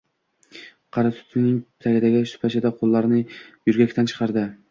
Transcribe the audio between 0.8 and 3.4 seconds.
Qari tutning tagidagi supachada qo‘llarini